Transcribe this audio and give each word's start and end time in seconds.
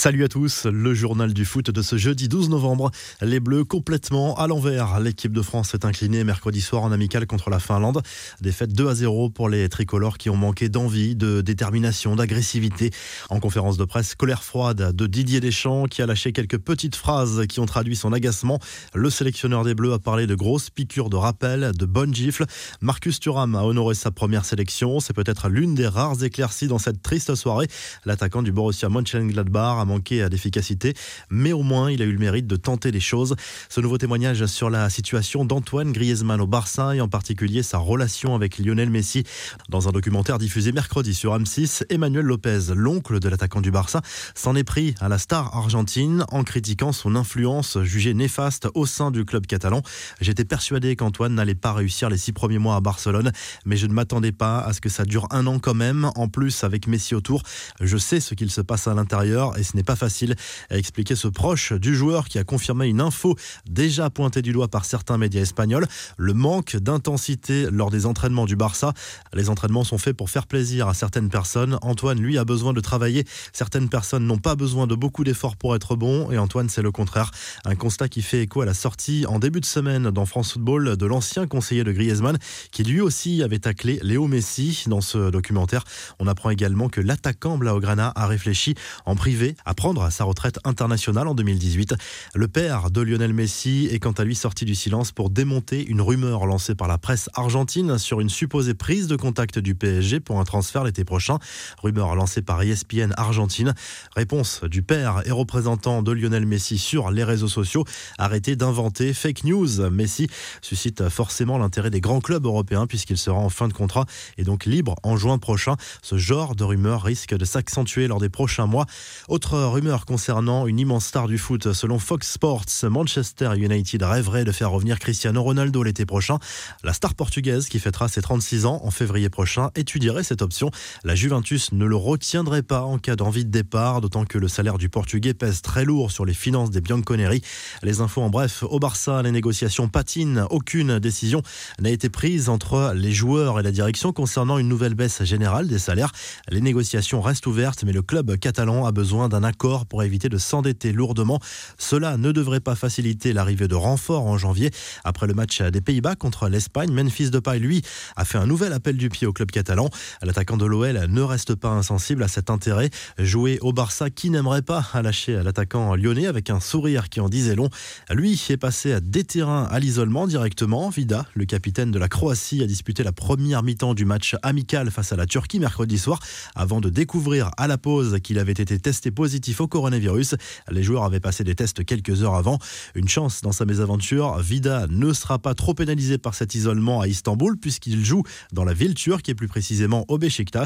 Salut 0.00 0.24
à 0.24 0.28
tous, 0.28 0.64
le 0.64 0.94
journal 0.94 1.34
du 1.34 1.44
foot 1.44 1.70
de 1.70 1.82
ce 1.82 1.98
jeudi 1.98 2.26
12 2.26 2.48
novembre. 2.48 2.90
Les 3.20 3.38
Bleus 3.38 3.64
complètement 3.64 4.34
à 4.38 4.46
l'envers. 4.46 4.98
L'équipe 4.98 5.30
de 5.30 5.42
France 5.42 5.72
s'est 5.72 5.84
inclinée 5.84 6.24
mercredi 6.24 6.62
soir 6.62 6.84
en 6.84 6.90
amical 6.90 7.26
contre 7.26 7.50
la 7.50 7.58
Finlande. 7.58 8.00
Défaite 8.40 8.72
2 8.72 8.88
à 8.88 8.94
0 8.94 9.28
pour 9.28 9.50
les 9.50 9.68
tricolores 9.68 10.16
qui 10.16 10.30
ont 10.30 10.38
manqué 10.38 10.70
d'envie, 10.70 11.16
de 11.16 11.42
détermination, 11.42 12.16
d'agressivité. 12.16 12.92
En 13.28 13.40
conférence 13.40 13.76
de 13.76 13.84
presse, 13.84 14.14
colère 14.14 14.42
froide 14.42 14.96
de 14.96 15.06
Didier 15.06 15.40
Deschamps 15.40 15.84
qui 15.84 16.00
a 16.00 16.06
lâché 16.06 16.32
quelques 16.32 16.56
petites 16.56 16.96
phrases 16.96 17.46
qui 17.46 17.60
ont 17.60 17.66
traduit 17.66 17.94
son 17.94 18.14
agacement. 18.14 18.58
Le 18.94 19.10
sélectionneur 19.10 19.64
des 19.64 19.74
Bleus 19.74 19.92
a 19.92 19.98
parlé 19.98 20.26
de 20.26 20.34
grosses 20.34 20.70
piqûres 20.70 21.10
de 21.10 21.16
rappel, 21.16 21.72
de 21.76 21.84
bonnes 21.84 22.14
gifles. 22.14 22.46
Marcus 22.80 23.20
Thuram 23.20 23.54
a 23.54 23.64
honoré 23.64 23.94
sa 23.94 24.10
première 24.10 24.46
sélection. 24.46 24.98
C'est 24.98 25.12
peut-être 25.12 25.50
l'une 25.50 25.74
des 25.74 25.88
rares 25.88 26.24
éclaircies 26.24 26.68
dans 26.68 26.78
cette 26.78 27.02
triste 27.02 27.34
soirée. 27.34 27.68
L'attaquant 28.06 28.42
du 28.42 28.50
Borussia 28.50 28.88
Mönchengladbach 28.88 29.80
a 29.80 29.89
manqué 29.90 30.28
d'efficacité, 30.28 30.94
mais 31.30 31.52
au 31.52 31.62
moins 31.62 31.90
il 31.90 32.00
a 32.00 32.04
eu 32.04 32.12
le 32.12 32.18
mérite 32.18 32.46
de 32.46 32.56
tenter 32.56 32.90
les 32.90 33.00
choses. 33.00 33.34
Ce 33.68 33.80
nouveau 33.80 33.98
témoignage 33.98 34.46
sur 34.46 34.70
la 34.70 34.88
situation 34.88 35.44
d'Antoine 35.44 35.92
Griezmann 35.92 36.40
au 36.40 36.46
Barça 36.46 36.94
et 36.94 37.00
en 37.00 37.08
particulier 37.08 37.62
sa 37.62 37.78
relation 37.78 38.34
avec 38.34 38.58
Lionel 38.58 38.90
Messi. 38.90 39.24
Dans 39.68 39.88
un 39.88 39.92
documentaire 39.92 40.38
diffusé 40.38 40.72
mercredi 40.72 41.12
sur 41.12 41.36
M6, 41.36 41.84
Emmanuel 41.90 42.24
Lopez, 42.24 42.72
l'oncle 42.74 43.18
de 43.18 43.28
l'attaquant 43.28 43.60
du 43.60 43.70
Barça, 43.70 44.00
s'en 44.34 44.54
est 44.54 44.64
pris 44.64 44.94
à 45.00 45.08
la 45.08 45.18
star 45.18 45.56
argentine 45.56 46.24
en 46.30 46.44
critiquant 46.44 46.92
son 46.92 47.16
influence 47.16 47.78
jugée 47.82 48.14
néfaste 48.14 48.68
au 48.74 48.86
sein 48.86 49.10
du 49.10 49.24
club 49.24 49.46
catalan. 49.46 49.82
J'étais 50.20 50.44
persuadé 50.44 50.94
qu'Antoine 50.94 51.34
n'allait 51.34 51.54
pas 51.54 51.72
réussir 51.72 52.08
les 52.10 52.18
six 52.18 52.32
premiers 52.32 52.58
mois 52.58 52.76
à 52.76 52.80
Barcelone, 52.80 53.32
mais 53.64 53.76
je 53.76 53.86
ne 53.86 53.92
m'attendais 53.92 54.32
pas 54.32 54.60
à 54.60 54.72
ce 54.72 54.80
que 54.80 54.88
ça 54.88 55.04
dure 55.04 55.26
un 55.30 55.46
an 55.46 55.58
quand 55.58 55.74
même. 55.74 56.10
En 56.14 56.28
plus, 56.28 56.64
avec 56.64 56.86
Messi 56.86 57.14
autour, 57.14 57.42
je 57.80 57.96
sais 57.96 58.20
ce 58.20 58.34
qu'il 58.34 58.50
se 58.50 58.60
passe 58.60 58.86
à 58.86 58.94
l'intérieur 58.94 59.58
et 59.58 59.62
ce 59.62 59.76
n'est 59.76 59.79
pas 59.82 59.96
facile, 59.96 60.34
a 60.70 60.76
expliqué 60.76 61.16
ce 61.16 61.28
proche 61.28 61.72
du 61.72 61.94
joueur 61.94 62.28
qui 62.28 62.38
a 62.38 62.44
confirmé 62.44 62.86
une 62.86 63.00
info 63.00 63.36
déjà 63.68 64.10
pointée 64.10 64.42
du 64.42 64.52
doigt 64.52 64.68
par 64.68 64.84
certains 64.84 65.18
médias 65.18 65.42
espagnols, 65.42 65.86
le 66.16 66.34
manque 66.34 66.76
d'intensité 66.76 67.68
lors 67.70 67.90
des 67.90 68.06
entraînements 68.06 68.46
du 68.46 68.56
Barça. 68.56 68.92
Les 69.32 69.48
entraînements 69.50 69.84
sont 69.84 69.98
faits 69.98 70.16
pour 70.16 70.30
faire 70.30 70.46
plaisir 70.46 70.88
à 70.88 70.94
certaines 70.94 71.28
personnes. 71.28 71.78
Antoine, 71.82 72.20
lui, 72.20 72.38
a 72.38 72.44
besoin 72.44 72.72
de 72.72 72.80
travailler. 72.80 73.24
Certaines 73.52 73.88
personnes 73.88 74.26
n'ont 74.26 74.38
pas 74.38 74.54
besoin 74.54 74.86
de 74.86 74.94
beaucoup 74.94 75.24
d'efforts 75.24 75.56
pour 75.56 75.74
être 75.74 75.96
bon 75.96 76.30
et 76.30 76.38
Antoine, 76.38 76.68
c'est 76.68 76.82
le 76.82 76.92
contraire. 76.92 77.30
Un 77.64 77.74
constat 77.74 78.08
qui 78.08 78.22
fait 78.22 78.42
écho 78.42 78.60
à 78.62 78.66
la 78.66 78.74
sortie 78.74 79.24
en 79.26 79.38
début 79.38 79.60
de 79.60 79.66
semaine 79.66 80.10
dans 80.10 80.26
France 80.26 80.52
Football 80.52 80.96
de 80.96 81.06
l'ancien 81.06 81.46
conseiller 81.46 81.84
de 81.84 81.92
Griezmann 81.92 82.38
qui 82.70 82.84
lui 82.84 83.00
aussi 83.00 83.42
avait 83.42 83.58
taclé 83.58 83.98
Léo 84.02 84.26
Messi. 84.26 84.84
Dans 84.86 85.00
ce 85.00 85.30
documentaire, 85.30 85.84
on 86.18 86.26
apprend 86.26 86.50
également 86.50 86.88
que 86.88 87.00
l'attaquant 87.00 87.58
Blaugrana 87.58 88.12
a 88.14 88.26
réfléchi 88.26 88.74
en 89.06 89.16
privé 89.16 89.54
à 89.64 89.74
prendre 89.74 90.10
sa 90.10 90.24
retraite 90.24 90.58
internationale 90.64 91.28
en 91.28 91.34
2018. 91.34 91.94
Le 92.34 92.48
père 92.48 92.90
de 92.90 93.00
Lionel 93.00 93.32
Messi 93.32 93.88
est 93.90 93.98
quant 93.98 94.12
à 94.12 94.24
lui 94.24 94.34
sorti 94.34 94.64
du 94.64 94.74
silence 94.74 95.12
pour 95.12 95.30
démonter 95.30 95.86
une 95.86 96.00
rumeur 96.00 96.46
lancée 96.46 96.74
par 96.74 96.88
la 96.88 96.98
presse 96.98 97.28
argentine 97.34 97.98
sur 97.98 98.20
une 98.20 98.30
supposée 98.30 98.74
prise 98.74 99.06
de 99.06 99.16
contact 99.16 99.58
du 99.58 99.74
PSG 99.74 100.20
pour 100.20 100.40
un 100.40 100.44
transfert 100.44 100.84
l'été 100.84 101.04
prochain. 101.04 101.38
Rumeur 101.82 102.14
lancée 102.14 102.42
par 102.42 102.62
ESPN 102.62 103.12
Argentine. 103.16 103.74
Réponse 104.14 104.62
du 104.64 104.82
père 104.82 105.22
et 105.24 105.30
représentant 105.30 106.02
de 106.02 106.12
Lionel 106.12 106.46
Messi 106.46 106.78
sur 106.78 107.10
les 107.10 107.24
réseaux 107.24 107.48
sociaux. 107.48 107.84
Arrêtez 108.18 108.56
d'inventer 108.56 109.12
fake 109.12 109.44
news. 109.44 109.90
Messi 109.90 110.28
suscite 110.62 111.08
forcément 111.08 111.58
l'intérêt 111.58 111.90
des 111.90 112.00
grands 112.00 112.20
clubs 112.20 112.44
européens 112.44 112.86
puisqu'il 112.86 113.18
sera 113.18 113.38
en 113.38 113.48
fin 113.48 113.68
de 113.68 113.72
contrat 113.72 114.06
et 114.38 114.44
donc 114.44 114.66
libre 114.66 114.96
en 115.02 115.16
juin 115.16 115.38
prochain. 115.38 115.76
Ce 116.02 116.16
genre 116.16 116.54
de 116.54 116.64
rumeur 116.64 117.02
risque 117.02 117.34
de 117.34 117.44
s'accentuer 117.44 118.06
lors 118.06 118.20
des 118.20 118.28
prochains 118.28 118.66
mois. 118.66 118.86
Autre 119.28 119.49
rumeur 119.52 120.06
concernant 120.06 120.66
une 120.66 120.78
immense 120.78 121.06
star 121.06 121.26
du 121.26 121.38
foot. 121.38 121.72
Selon 121.72 121.98
Fox 121.98 122.32
Sports, 122.32 122.64
Manchester 122.84 123.52
United 123.56 124.02
rêverait 124.02 124.44
de 124.44 124.52
faire 124.52 124.70
revenir 124.70 124.98
Cristiano 124.98 125.42
Ronaldo 125.42 125.82
l'été 125.82 126.06
prochain. 126.06 126.38
La 126.84 126.92
star 126.92 127.14
portugaise 127.14 127.68
qui 127.68 127.78
fêtera 127.78 128.08
ses 128.08 128.22
36 128.22 128.66
ans 128.66 128.80
en 128.84 128.90
février 128.90 129.28
prochain 129.28 129.70
étudierait 129.74 130.22
cette 130.22 130.42
option. 130.42 130.70
La 131.04 131.14
Juventus 131.14 131.72
ne 131.72 131.84
le 131.84 131.96
retiendrait 131.96 132.62
pas 132.62 132.82
en 132.82 132.98
cas 132.98 133.16
d'envie 133.16 133.44
de 133.44 133.50
départ, 133.50 134.00
d'autant 134.00 134.24
que 134.24 134.38
le 134.38 134.48
salaire 134.48 134.78
du 134.78 134.88
Portugais 134.88 135.34
pèse 135.34 135.62
très 135.62 135.84
lourd 135.84 136.12
sur 136.12 136.24
les 136.24 136.34
finances 136.34 136.70
des 136.70 136.80
Bianconeri. 136.80 137.42
Les 137.82 138.00
infos 138.00 138.22
en 138.22 138.30
bref, 138.30 138.62
au 138.62 138.78
Barça, 138.78 139.22
les 139.22 139.32
négociations 139.32 139.88
patinent. 139.88 140.46
Aucune 140.50 140.98
décision 140.98 141.42
n'a 141.80 141.90
été 141.90 142.08
prise 142.08 142.48
entre 142.48 142.92
les 142.94 143.12
joueurs 143.12 143.58
et 143.58 143.62
la 143.62 143.72
direction 143.72 144.12
concernant 144.12 144.58
une 144.58 144.68
nouvelle 144.68 144.94
baisse 144.94 145.24
générale 145.24 145.66
des 145.66 145.78
salaires. 145.78 146.12
Les 146.48 146.60
négociations 146.60 147.20
restent 147.20 147.46
ouvertes, 147.46 147.84
mais 147.84 147.92
le 147.92 148.02
club 148.02 148.36
catalan 148.36 148.86
a 148.86 148.92
besoin 148.92 149.28
d'un 149.28 149.39
accord 149.42 149.86
pour 149.86 150.02
éviter 150.02 150.28
de 150.28 150.38
s'endetter 150.38 150.92
lourdement. 150.92 151.40
Cela 151.78 152.16
ne 152.16 152.32
devrait 152.32 152.60
pas 152.60 152.74
faciliter 152.74 153.32
l'arrivée 153.32 153.68
de 153.68 153.74
renforts 153.74 154.26
en 154.26 154.38
janvier. 154.38 154.70
Après 155.04 155.26
le 155.26 155.34
match 155.34 155.62
des 155.62 155.80
Pays-Bas 155.80 156.16
contre 156.16 156.48
l'Espagne, 156.48 156.92
Memphis 156.92 157.30
Depay, 157.30 157.58
lui, 157.58 157.82
a 158.16 158.24
fait 158.24 158.38
un 158.38 158.46
nouvel 158.46 158.72
appel 158.72 158.96
du 158.96 159.08
pied 159.08 159.26
au 159.26 159.32
club 159.32 159.50
catalan. 159.50 159.90
L'attaquant 160.22 160.56
de 160.56 160.66
l'OL 160.66 161.06
ne 161.08 161.22
reste 161.22 161.54
pas 161.54 161.70
insensible 161.70 162.22
à 162.22 162.28
cet 162.28 162.50
intérêt. 162.50 162.90
Jouer 163.18 163.58
au 163.62 163.72
Barça, 163.72 164.10
qui 164.10 164.30
n'aimerait 164.30 164.62
pas 164.62 164.84
lâcher 165.02 165.42
l'attaquant 165.42 165.94
lyonnais 165.94 166.26
avec 166.26 166.50
un 166.50 166.60
sourire 166.60 167.08
qui 167.08 167.20
en 167.20 167.28
disait 167.28 167.54
long? 167.54 167.70
Lui 168.10 168.40
est 168.50 168.56
passé 168.56 168.92
à 168.92 169.00
des 169.00 169.24
terrains 169.24 169.64
à 169.70 169.78
l'isolement 169.78 170.26
directement. 170.26 170.90
Vida, 170.90 171.26
le 171.34 171.44
capitaine 171.44 171.90
de 171.90 171.98
la 171.98 172.08
Croatie, 172.08 172.62
a 172.62 172.66
disputé 172.66 173.02
la 173.02 173.12
première 173.12 173.62
mi-temps 173.62 173.94
du 173.94 174.04
match 174.04 174.36
amical 174.42 174.90
face 174.90 175.12
à 175.12 175.16
la 175.16 175.26
Turquie 175.26 175.60
mercredi 175.60 175.98
soir 175.98 176.20
avant 176.54 176.80
de 176.80 176.90
découvrir 176.90 177.50
à 177.56 177.66
la 177.66 177.78
pause 177.78 178.18
qu'il 178.22 178.38
avait 178.38 178.52
été 178.52 178.78
testé 178.78 179.10
positif 179.10 179.29
au 179.58 179.68
coronavirus. 179.68 180.36
Les 180.70 180.82
joueurs 180.82 181.04
avaient 181.04 181.20
passé 181.20 181.44
des 181.44 181.54
tests 181.54 181.84
quelques 181.84 182.22
heures 182.22 182.34
avant. 182.34 182.58
Une 182.94 183.08
chance 183.08 183.40
dans 183.42 183.52
sa 183.52 183.64
mésaventure, 183.64 184.38
Vida 184.38 184.86
ne 184.88 185.12
sera 185.12 185.38
pas 185.38 185.54
trop 185.54 185.74
pénalisé 185.74 186.18
par 186.18 186.34
cet 186.34 186.54
isolement 186.54 187.00
à 187.00 187.08
Istanbul 187.08 187.56
puisqu'il 187.58 188.04
joue 188.04 188.22
dans 188.52 188.64
la 188.64 188.74
ville 188.74 188.94
turque 188.94 189.28
et 189.28 189.34
plus 189.34 189.48
précisément 189.48 190.04
au 190.08 190.18
Beşiktaş. 190.18 190.60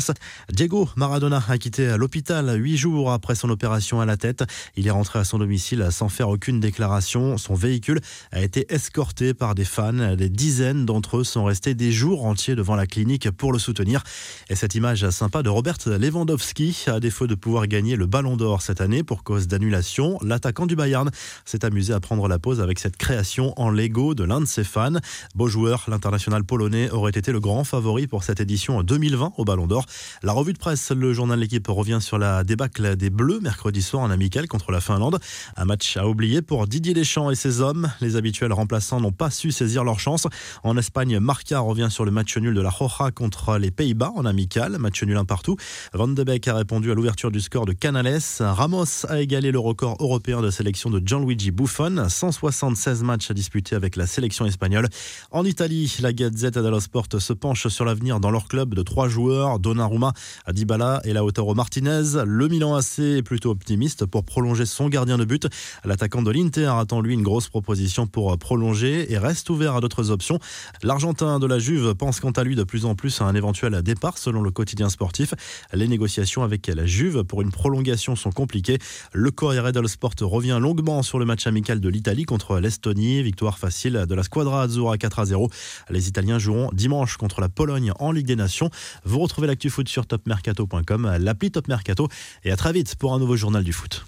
Diego 0.53 0.89
Maradona 0.97 1.43
a 1.49 1.59
quitté 1.59 1.97
l'hôpital 1.97 2.61
huit 2.61 2.77
jours 2.77 3.13
après 3.13 3.35
son 3.35 3.49
opération 3.51 4.01
à 4.01 4.07
la 4.07 4.17
tête. 4.17 4.45
Il 4.77 4.87
est 4.87 4.91
rentré 4.91 5.19
à 5.19 5.25
son 5.25 5.39
domicile 5.39 5.89
sans 5.91 6.09
faire 6.09 6.29
aucune 6.29 6.61
déclaration. 6.61 7.39
Son 7.39 7.55
véhicule 7.55 8.01
a 8.33 8.43
été 8.43 8.67
escorté 8.73 9.35
par 9.35 9.55
des 9.55 9.65
fans. 9.65 10.17
Des 10.17 10.29
dizaines 10.29 10.85
d'entre 10.85 11.19
eux 11.19 11.25
sont 11.25 11.45
restés 11.45 11.75
des 11.75 11.93
jours 11.93 12.25
entiers 12.25 12.55
devant 12.57 12.77
la 12.77 12.87
clinique 12.87 13.31
pour 13.31 13.53
le 13.53 13.59
soutenir. 13.59 14.03
Et 14.49 14.57
cette 14.57 14.75
image 14.75 15.09
sympa 15.11 15.43
de 15.43 15.49
Robert 15.49 15.79
Lewandowski, 15.87 16.85
à 16.87 17.01
défaut 17.01 17.27
de 17.27 17.35
pouvoir 17.35 17.67
gagner 17.67 17.97
le 17.97 18.07
Ballon 18.07 18.37
d'Or 18.37 18.54
cette 18.63 18.81
année 18.81 19.03
pour 19.03 19.23
cause 19.23 19.49
d'annulation, 19.49 20.19
l'attaquant 20.23 20.67
du 20.67 20.77
Bayern 20.77 21.11
s'est 21.45 21.65
amusé 21.65 21.93
à 21.93 22.01
prendre 22.01 22.29
la 22.29 22.39
pause 22.39 22.61
avec 22.61 22.79
cette 22.79 22.97
création 22.97 23.53
en 23.61 23.71
Lego 23.71 24.15
de 24.15 24.25
l'un 24.25 24.41
de 24.41 24.47
ses 24.47 24.65
fans. 24.65 24.99
Beau 25.35 25.49
joueur, 25.49 25.85
l'international 25.89 26.45
polonais 26.45 26.91
aurait 26.91 27.13
été 27.13 27.33
le 27.33 27.41
grand 27.41 27.65
favori 27.65 28.07
pour 28.07 28.25
cette 28.25 28.41
édition 28.41 28.83
2020 28.83 29.35
au 29.37 29.45
Ballon 29.45 29.67
d'Or. 29.67 29.87
La 30.23 30.33
revue 30.33 30.53
de 30.53 30.59
presse, 30.59 30.91
le 30.91 31.13
journal 31.13 31.39
L'équipe 31.39 31.67
revient 31.69 31.99
sur 32.01 32.19
la 32.19 32.45
débâcle 32.45 32.97
des 32.97 33.11
Bleus 33.11 33.41
mercredi 33.41 33.83
soir 33.83 34.03
en 34.03 34.11
amical 34.11 34.49
contre 34.49 34.73
la 34.73 34.81
Finlande. 34.81 35.19
Un 35.57 35.65
match 35.65 35.97
à 35.97 36.07
oublier 36.09 36.43
pour 36.43 36.67
Didier 36.67 36.95
Deschamps 36.95 37.31
et 37.31 37.35
ses 37.35 37.61
hommes. 37.61 37.91
Les 38.01 38.17
habituels 38.17 38.53
remplaçants 38.53 39.01
n'ont 39.01 39.13
pas 39.13 39.31
su 39.31 39.53
saisir 39.53 39.85
leur 39.85 40.01
chance. 40.01 40.27
En 40.63 40.77
Espagne, 40.77 41.19
Marca 41.19 41.61
revient 41.61 41.89
sur 41.91 42.05
le 42.05 42.11
match 42.11 42.37
nul 42.37 42.55
de 42.55 42.61
la 42.61 42.71
Roja 42.71 43.11
contre 43.11 43.59
les 43.59 43.71
Pays-Bas 43.71 44.13
en 44.17 44.25
amical. 44.25 44.79
Match 44.79 45.03
nul 45.03 45.17
un 45.17 45.25
partout. 45.25 45.57
Van 45.93 46.09
de 46.09 46.25
Beek 46.25 46.49
a 46.49 46.55
répondu 46.55 46.91
à 46.91 46.95
l'ouverture 46.95 47.31
du 47.31 47.41
score 47.41 47.67
de 47.67 47.73
Canales. 47.73 48.21
Ramos 48.53 49.07
a 49.09 49.21
égalé 49.21 49.51
le 49.51 49.59
record 49.59 49.97
européen 50.01 50.43
de 50.43 50.51
sélection 50.51 50.91
de 50.91 51.01
Gianluigi 51.05 51.51
Buffon. 51.51 52.07
176 52.09 53.03
matchs 53.03 53.31
à 53.31 53.35
disputer 53.35 53.75
avec 53.75 53.97
la 53.97 54.07
sélection 54.07 54.45
espagnole. 54.45 54.89
En 55.31 55.45
Italie, 55.45 55.97
la 56.01 56.13
Gazette 56.13 56.59
dello 56.59 56.81
Sport 56.81 57.07
se 57.19 57.33
penche 57.33 57.69
sur 57.69 57.85
l'avenir 57.85 58.21
dans 58.21 58.31
leur 58.31 58.49
club 58.49 58.75
de 58.75 58.83
trois 58.83 59.09
joueurs, 59.09 59.59
Donnarumma, 59.59 60.13
Dybala 60.51 61.01
et 61.05 61.13
Lautaro 61.13 61.55
Martinez. 61.55 62.25
Le 62.27 62.49
Milan 62.49 62.75
AC 62.75 62.99
est 62.99 63.23
plutôt 63.23 63.51
optimiste 63.51 64.05
pour 64.07 64.25
prolonger 64.25 64.67
son 64.67 64.89
gardien 64.89 65.17
de 65.17 65.25
but. 65.25 65.47
L'attaquant 65.85 66.23
de 66.23 66.31
l'Inter 66.31 66.73
attend 66.77 67.01
lui 67.01 67.15
une 67.15 67.23
grosse 67.23 67.49
proposition 67.49 68.07
pour 68.07 68.37
prolonger 68.39 69.13
et 69.13 69.19
reste 69.19 69.49
ouvert 69.51 69.77
à 69.77 69.81
d'autres 69.81 70.11
options. 70.11 70.39
L'Argentin 70.83 71.39
de 71.39 71.47
la 71.47 71.59
Juve 71.59 71.95
pense 71.95 72.21
quant 72.21 72.33
à 72.33 72.45
lui 72.45 72.57
de 72.57 72.65
plus 72.65 72.85
en 72.85 72.95
plus 72.95 73.21
à 73.21 73.25
un 73.25 73.35
éventuel 73.35 73.81
départ 73.83 74.19
selon 74.19 74.43
le 74.43 74.51
quotidien 74.51 74.89
sportif. 74.89 75.35
Les 75.73 75.89
négociations 75.89 76.43
avec 76.43 76.67
la 76.67 76.87
Juve 76.87 77.25
pour 77.25 77.41
une 77.41 77.51
prolongation 77.51 78.17
sont 78.17 78.31
compliquées. 78.35 78.79
Le 79.13 79.31
Corriere 79.31 79.73
dello 79.73 79.89
Sport 79.89 80.15
revient 80.21 80.59
longuement 80.61 81.03
sur 81.03 81.19
le 81.19 81.25
match 81.25 81.47
amical 81.47 81.81
de 81.81 81.89
l'Italie 81.89 82.25
contre 82.25 82.59
l'Estonie. 82.59 83.23
Victoire 83.23 83.59
facile 83.59 84.05
de 84.07 84.15
la 84.15 84.23
Squadra 84.23 84.63
Azzurra 84.63 84.99
4 84.99 85.19
à 85.21 85.25
0. 85.25 85.51
Les 85.89 86.09
Italiens 86.09 86.39
joueront 86.39 86.71
dimanche 86.73 87.17
contre 87.17 87.41
la 87.41 87.49
Pologne 87.49 87.93
en 87.99 88.13
Ligue 88.13 88.27
des 88.27 88.37
Nations. 88.37 88.71
Vous 89.05 89.21
retrouvez 89.21 89.47
l'actu 89.47 89.71
foot 89.71 89.89
sur 89.89 90.07
topmercato.com, 90.07 91.17
l'appli 91.19 91.51
Top 91.51 91.69
Mercato 91.69 92.09
et 92.45 92.51
à 92.51 92.57
très 92.57 92.73
vite 92.73 92.95
pour 92.97 93.15
un 93.15 93.19
nouveau 93.19 93.37
journal 93.37 93.65
du 93.65 93.73
foot. 93.73 94.05